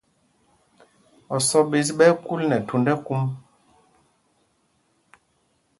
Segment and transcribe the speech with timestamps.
[1.35, 3.23] Osɔ́ ɓēs ɓɛ́ ɛ́ kúl nɛ thūnd ɛkúm.